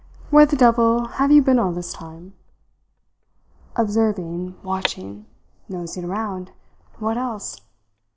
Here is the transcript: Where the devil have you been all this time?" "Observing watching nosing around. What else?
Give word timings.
Where 0.31 0.47
the 0.47 0.55
devil 0.55 1.05
have 1.05 1.31
you 1.31 1.43
been 1.43 1.59
all 1.59 1.71
this 1.73 1.93
time?" 1.93 2.33
"Observing 3.75 4.55
watching 4.63 5.27
nosing 5.69 6.05
around. 6.05 6.51
What 6.97 7.19
else? 7.19 7.61